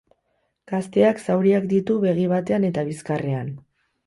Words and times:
Gazteak 0.71 1.21
zauriak 1.25 1.67
ditu 1.75 1.99
begi 2.07 2.25
batean 2.33 2.67
eta 2.71 2.87
bizkarrean. 2.89 3.55